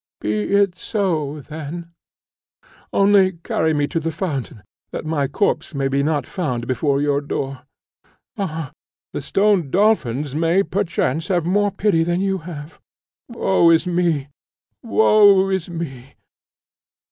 Be 0.19 0.55
it 0.55 0.73
so 0.75 1.41
then! 1.41 1.91
Only 2.91 3.33
carry 3.33 3.71
me 3.71 3.85
to 3.89 3.99
the 3.99 4.09
fountain, 4.11 4.63
that 4.91 5.05
my 5.05 5.27
corse 5.27 5.75
may 5.75 5.89
not 6.01 6.23
be 6.23 6.27
found 6.27 6.65
before 6.65 6.99
your 6.99 7.21
door. 7.21 7.61
Ha! 8.35 8.71
the 9.13 9.21
stone 9.21 9.69
dolphins 9.69 10.33
may, 10.33 10.63
perchance, 10.63 11.27
have 11.27 11.45
more 11.45 11.69
pity 11.69 12.03
than 12.03 12.19
you 12.19 12.39
have. 12.39 12.79
Woe 13.29 13.69
is 13.69 13.85
me! 13.85 14.29
woe 14.81 15.49
is 15.49 15.69
me! 15.69 16.15